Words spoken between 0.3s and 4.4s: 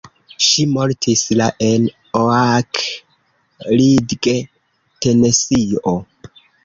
Ŝi mortis la en Oak Ridge,